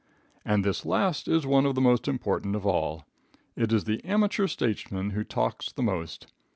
[0.43, 3.05] And this last is one of the most important of all.
[3.55, 6.25] It is the amateur statesman who talks the most.